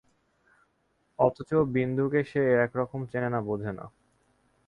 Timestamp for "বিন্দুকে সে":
1.73-2.41